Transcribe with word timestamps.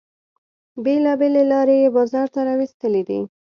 بیلابیلې 0.83 1.43
لارې 1.51 1.75
یې 1.83 1.89
بازار 1.97 2.27
ته 2.33 2.39
را 2.47 2.53
ویستلې 2.59 3.03
دي. 3.09 3.19